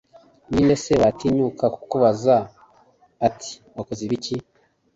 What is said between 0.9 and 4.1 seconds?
watinyuka kukubaza ati wakoze